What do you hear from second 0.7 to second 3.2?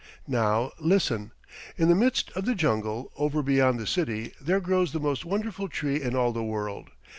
listen! In the midst of the jungle